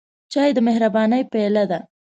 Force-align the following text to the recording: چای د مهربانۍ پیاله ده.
چای 0.31 0.51
د 0.55 0.59
مهربانۍ 0.67 1.21
پیاله 1.31 1.63
ده. 1.71 1.79